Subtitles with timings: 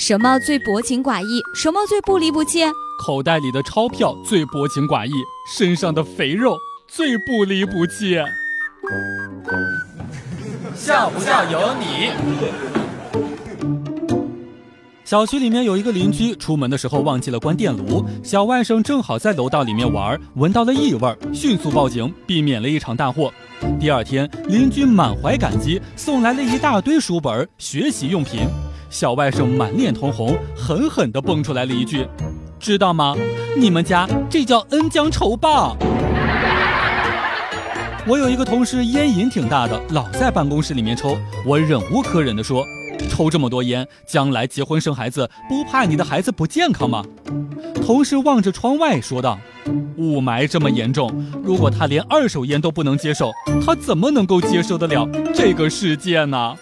[0.00, 1.40] 什么最薄情寡义？
[1.54, 2.64] 什么最不离不弃？
[2.98, 5.12] 口袋里的钞票最薄情寡义，
[5.56, 8.18] 身上的肥肉最不离不弃。
[10.74, 12.10] 笑不笑由你。
[15.04, 23.32] 小区里面有一个邻居，出门的时候忘记了关电炉，小外甥正好在楼道里面玩，闻到了异味，迅速报警，避免了一场大祸。
[23.78, 28.48] 第二天，邻居满怀感激，送来了一大堆书本、学习用品。
[28.90, 32.06] 小外甥满脸通红，狠狠地蹦出来了一句
[32.60, 33.16] ：“知道吗？
[33.56, 35.76] 你们家这叫恩将仇报。”
[38.06, 41.16] 我有一个同事烟瘾挺大的，老在办公室里面抽。
[41.46, 42.62] 我忍无可忍地说
[43.08, 47.02] ：“抽这么多烟，将来结婚生孩子，不怕你的孩子不健康吗？”
[47.84, 49.38] 同事望着窗外说道
[49.96, 51.10] ：“雾霾这么严重，
[51.42, 53.32] 如果他连二手烟都不能接受，
[53.64, 56.54] 他怎么能够接受得了这个世界呢？”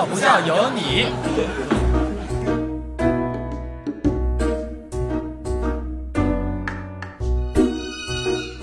[0.00, 1.04] 笑不笑由你。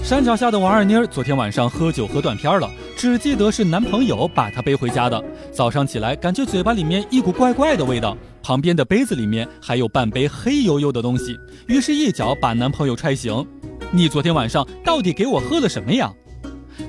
[0.03, 5.23] 山脚下的王二妮儿昨天晚上喝酒喝断片了，只记得是男朋友把她背回家的。
[5.51, 13.45] 早上起来，感觉嘴巴里面一股怪怪的味道，旁边的杯子里面还有半杯黑黝黝的东西，于是，一脚把男朋友踹醒。
[13.91, 16.11] 你昨天晚上到底给我喝了什么呀？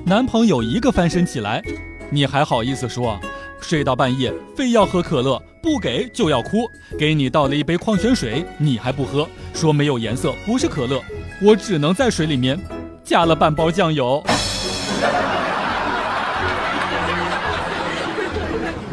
[0.07, 1.63] 男朋友一个翻身起来，
[2.11, 3.21] 你还好意思说？
[3.61, 6.69] 睡到半夜非要喝可乐，不给就要哭。
[6.99, 11.01] 给你倒了一杯矿泉水，你还不喝，说没有颜色，不是可乐。
[11.43, 12.59] 我只能在水里面。
[13.05, 14.23] 加了半包酱油。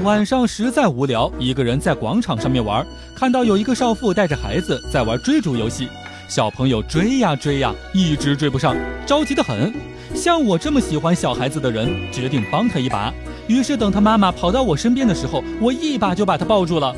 [0.04, 5.90] 晚上实在无聊，一个人在广场上面玩，看到有一个少妇带着孩子在玩追逐游戏，
[6.30, 8.74] 小朋友追呀追呀，一直追不上，
[9.06, 9.74] 着急的很。
[10.14, 13.12] 像我这么喜欢小孩子的人，决定帮他一把。
[13.48, 16.94] 于是等他妈妈跑到我身边的时候，我一把就把他抱住了。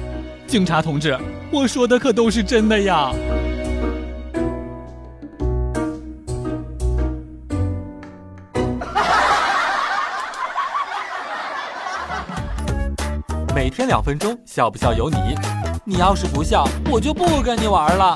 [0.48, 1.16] 警察同志，
[1.52, 3.12] 我说的可都是真的呀。
[13.54, 15.18] 每天两分钟，笑不笑由你。
[15.84, 18.16] 你要是不笑，我就不跟你玩了。